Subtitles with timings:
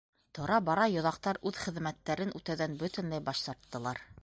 [0.35, 4.05] Тора-бара йоҙаҡтар үҙ хеҙмәттәрен үтәүҙән бөтөнләй баш тарттылар.